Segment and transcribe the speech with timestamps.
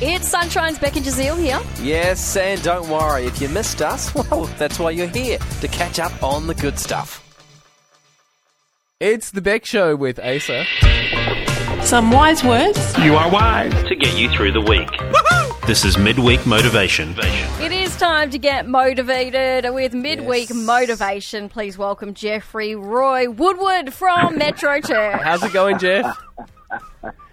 [0.00, 1.60] It's Sunshine's Becky Jazeel here.
[1.84, 5.98] Yes, and don't worry, if you missed us, well, that's why you're here, to catch
[5.98, 7.24] up on the good stuff.
[9.00, 10.64] It's the Beck Show with Asa.
[11.82, 12.96] Some wise words.
[12.98, 13.72] You are wise.
[13.88, 14.88] to get you through the week.
[15.66, 17.14] This is midweek motivation.
[17.60, 20.56] It is time to get motivated with midweek Yes.
[20.58, 21.48] motivation.
[21.48, 25.20] Please welcome Geoffrey Roy Woodward from Metro Church.
[25.22, 26.16] How's it going, Geoff?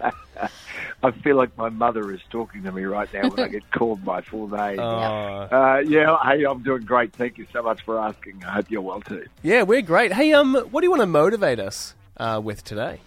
[1.06, 4.04] I feel like my mother is talking to me right now when I get called
[4.04, 4.80] by full name.
[4.80, 7.12] Uh, Uh, yeah, hey, I'm doing great.
[7.12, 8.42] Thank you so much for asking.
[8.44, 9.24] I hope you're well too.
[9.42, 10.12] yeah, we're great.
[10.12, 12.98] Hey, um, what do you want to motivate us uh, with today?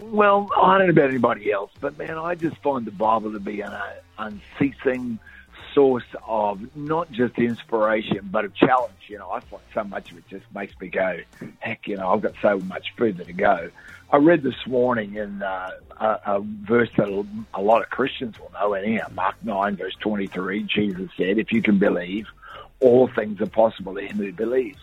[0.00, 3.40] Well, I don't know about anybody else, but man, I just find the Bible to
[3.40, 5.18] be an uh, unceasing
[5.78, 8.94] source of not just inspiration, but of challenge.
[9.06, 11.20] You know, I find so much of it just makes me go,
[11.60, 13.70] heck, you know, I've got so much further to go.
[14.10, 17.06] I read this morning in uh, a, a verse that
[17.54, 21.62] a lot of Christians will know anyhow, Mark 9, verse 23, Jesus said, if you
[21.62, 22.26] can believe,
[22.80, 24.80] all things are possible to him who believes.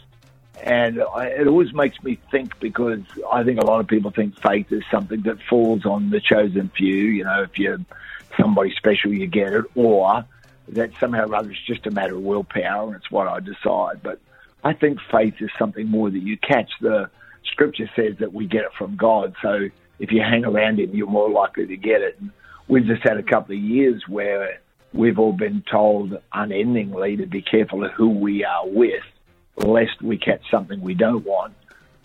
[0.63, 4.39] And I, it always makes me think because I think a lot of people think
[4.39, 6.95] faith is something that falls on the chosen few.
[6.95, 7.79] You know, if you're
[8.39, 10.23] somebody special, you get it, or
[10.69, 14.01] that somehow or other it's just a matter of willpower and it's what I decide.
[14.01, 14.19] But
[14.63, 16.71] I think faith is something more that you catch.
[16.81, 17.09] The
[17.51, 19.35] scripture says that we get it from God.
[19.41, 22.17] So if you hang around Him, you're more likely to get it.
[22.19, 22.31] And
[22.67, 24.59] we've just had a couple of years where
[24.93, 29.03] we've all been told unendingly to be careful of who we are with
[29.57, 31.53] lest we catch something we don't want.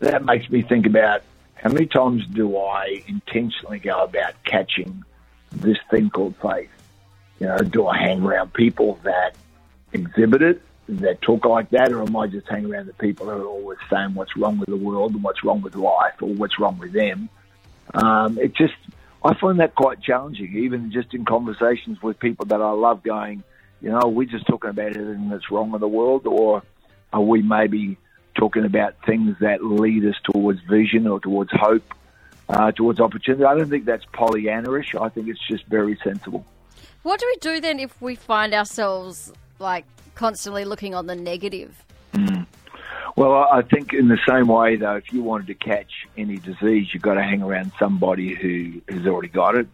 [0.01, 1.23] That makes me think about
[1.55, 5.05] how many times do I intentionally go about catching
[5.53, 6.71] this thing called faith?
[7.41, 9.35] You know, do I hang around people that
[9.93, 13.33] exhibit it, that talk like that, or am I just hanging around the people who
[13.33, 16.59] are always saying what's wrong with the world and what's wrong with life or what's
[16.59, 17.29] wrong with them?
[17.95, 18.75] Um, it just,
[19.25, 23.43] I find that quite challenging, even just in conversations with people that I love going,
[23.81, 26.63] you know, are we just talking about everything that's wrong in the world, or
[27.13, 27.97] are we maybe
[28.35, 31.95] talking about things that lead us towards vision or towards hope,
[32.51, 33.45] uh, towards opportunity?
[33.45, 34.95] I don't think that's Pollyanna-ish.
[34.95, 36.45] I think it's just very sensible.
[37.03, 39.85] What do we do then if we find ourselves like
[40.15, 41.83] constantly looking on the negative?
[42.15, 42.43] Hmm.
[43.17, 46.37] Well, I I think in the same way, though, if you wanted to catch any
[46.37, 49.67] disease, you've got to hang around somebody who has already got it.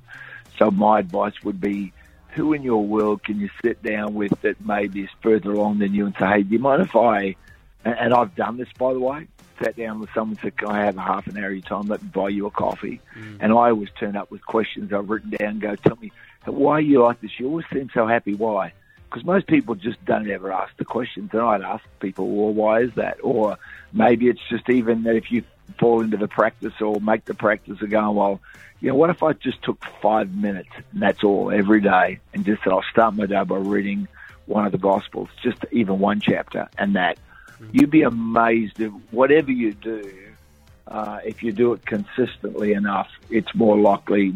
[0.59, 1.93] So my advice would be,
[2.31, 5.95] who in your world can you sit down with that maybe is further along than
[5.95, 7.37] you and say, hey, do you mind if I,
[7.85, 9.27] and and I've done this, by the way,
[9.63, 11.63] sat down with someone and said, can I have a half an hour of your
[11.63, 11.89] time?
[11.89, 13.01] Let me buy you a coffee.
[13.15, 13.37] Hmm.
[13.41, 16.13] And I always turn up with questions I've written down go, tell me,
[16.55, 17.39] why are you like this?
[17.39, 18.35] You always seem so happy.
[18.35, 18.73] Why?
[19.09, 21.31] because most people just don't ever ask the questions.
[21.33, 23.19] And I'd ask people, well, why is that?
[23.23, 23.57] Or
[23.93, 25.43] maybe it's just even that if you
[25.79, 28.41] fall into the practice or make the practice of going, well,
[28.81, 32.45] you know, what if I just took five minutes and that's all every day and
[32.45, 34.07] just said, I'll start my day by reading
[34.47, 37.19] one of the Gospels, just even one chapter and that.
[37.55, 37.71] Mm-hmm.
[37.73, 40.13] You'd be amazed at whatever you do.
[40.89, 44.33] Uh, if you do it consistently enough, it's more likely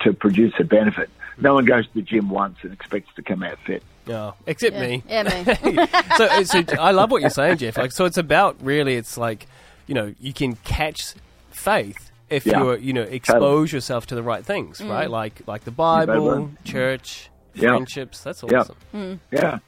[0.00, 1.08] to produce a benefit.
[1.38, 3.82] No one goes to the gym once and expects to come out fit.
[4.08, 5.02] Oh, except Yeah, me.
[5.08, 5.86] yeah, me.
[6.16, 7.76] so, so I love what you're saying, Geoff.
[7.76, 9.46] Like, so it's about really, it's like,
[9.86, 11.14] you know, you can catch
[11.50, 12.58] faith if Yeah.
[12.62, 14.90] you're, uh, you know, expose yourself to the right things, mm.
[14.90, 15.08] right?
[15.08, 16.50] Like, like the Bible, Bible.
[16.64, 17.68] church, Yeah.
[17.70, 18.22] friendships.
[18.22, 18.58] That's Yeah.
[18.58, 18.76] awesome.
[18.92, 19.18] Mm.
[19.30, 19.58] Yeah.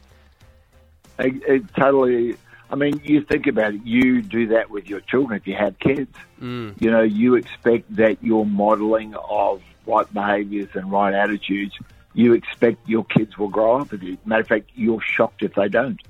[1.21, 2.37] It, it totally.
[2.71, 3.83] I mean, you think about it.
[3.85, 6.11] You do that with your children if you have kids.
[6.41, 6.81] Mm.
[6.81, 11.77] You know, you expect that your modeling of right behaviours and right attitudes.
[12.15, 14.17] You expect your kids will grow up with you.
[14.25, 16.01] Matter of fact, you're shocked if they don't.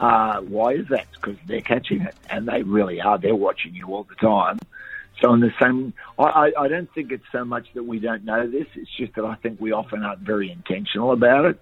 [0.00, 1.06] Uh, why is that?
[1.12, 3.16] Because they're catching it, and they really are.
[3.16, 4.58] They're watching you all the time.
[5.20, 8.24] So in the same, I, I, I don't think it's so much that we don't
[8.24, 8.66] know this.
[8.74, 11.60] It's just that I think we often aren't very intentional about it.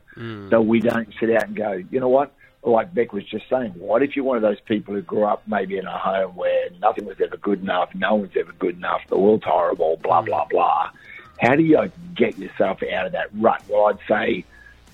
[0.50, 2.32] So we don't sit out and go, you know what?
[2.64, 5.42] Like Beck was just saying, what if you're one of those people who grew up
[5.46, 9.02] maybe in a home where nothing was ever good enough, no one's ever good enough,
[9.08, 10.90] the world's horrible, blah blah blah.
[11.40, 13.62] How do you get yourself out of that rut?
[13.68, 14.44] Well, I'd say,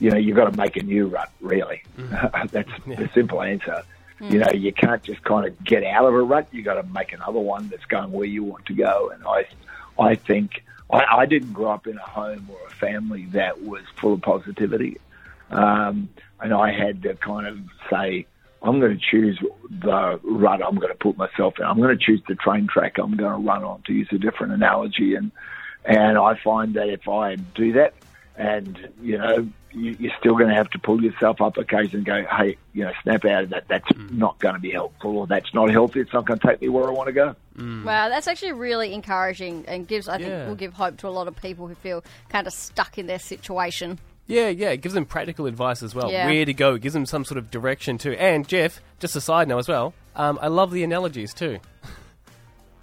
[0.00, 1.30] you know, you've got to make a new rut.
[1.40, 2.50] Really, mm.
[2.50, 3.84] that's the simple answer.
[4.18, 4.32] Hmm.
[4.32, 6.48] You know, you can't just kind of get out of a rut.
[6.52, 9.10] You've got to make another one that's going where you want to go.
[9.14, 9.46] And I,
[9.98, 10.62] I think
[10.92, 14.22] I, I didn't grow up in a home or a family that was full of
[14.22, 14.98] positivity,
[15.50, 16.08] um,
[16.40, 17.58] and I had to kind of
[17.90, 18.26] say,
[18.62, 19.38] I'm going to choose
[19.70, 21.64] the rut I'm going to put myself in.
[21.64, 24.18] I'm going to choose the train track I'm going to run on, to use a
[24.18, 25.14] different analogy.
[25.14, 25.32] And
[25.84, 27.94] and I find that if I do that,
[28.36, 32.04] and you know, you, you're still going to have to pull yourself up occasionally and
[32.04, 33.68] go, hey, you know, snap out of that.
[33.68, 36.00] That's not going to be helpful, or that's not healthy.
[36.00, 37.34] It's not going to take me where I want to go.
[37.84, 41.28] Wow, that's actually really encouraging and gives, I think, will give hope to a lot
[41.28, 43.98] of people who feel kind of stuck in their situation.
[44.30, 46.10] Yeah, yeah, it gives them practical advice as well.
[46.10, 46.26] Yeah.
[46.26, 48.12] Where to go, it gives them some sort of direction too.
[48.12, 51.58] And Geoff, just a side note as well, um, I love the analogies too.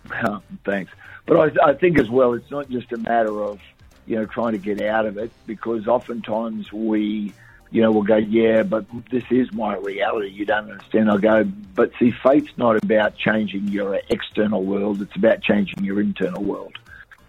[0.65, 0.91] Thanks.
[1.25, 3.59] But I, I think as well, it's not just a matter of,
[4.05, 7.33] you know, trying to get out of it because oftentimes we,
[7.71, 10.29] you know, we will go, yeah, but this is my reality.
[10.29, 11.09] You don't understand.
[11.09, 11.43] I'll go,
[11.75, 15.01] but see, faith's not about changing your external world.
[15.01, 16.77] It's about changing your internal world.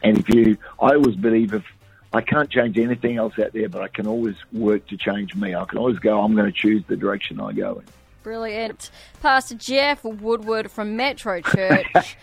[0.03, 1.64] And if you, I always believe if
[2.12, 5.55] I can't change anything else out there, but I can always work to change me.
[5.55, 7.84] I can always go, I'm going to choose the direction I go in.
[8.22, 8.90] Brilliant.
[9.20, 11.87] Pastor Geoff Woodward from Metro Church.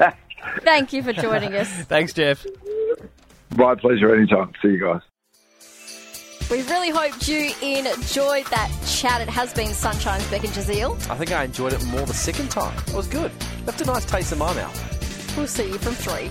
[0.61, 1.69] Thank you for joining us.
[1.69, 2.45] Thanks, Geoff.
[3.55, 4.51] My pleasure anytime.
[4.61, 5.01] See you guys.
[6.51, 9.21] We really hoped you enjoyed that chat.
[9.21, 10.93] It has been Sunshine's Beck and Jazeel.
[11.09, 12.77] I think I enjoyed it more the second time.
[12.88, 13.31] It was good.
[13.65, 15.35] Left a nice taste in my mouth.
[15.35, 16.29] We'll see you from three.